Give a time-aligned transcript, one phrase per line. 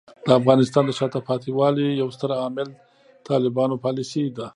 [0.27, 2.69] د افغانستان د شاته پاتې والي یو ستر عامل
[3.29, 4.47] طالبانو پالیسۍ دي.